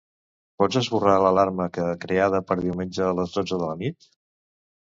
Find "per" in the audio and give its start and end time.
2.49-2.57